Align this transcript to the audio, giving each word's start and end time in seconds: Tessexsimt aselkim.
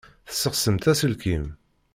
Tessexsimt 0.27 0.85
aselkim. 0.91 1.45